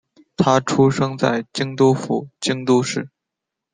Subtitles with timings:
[0.35, 3.09] 她出生在京都府京都市。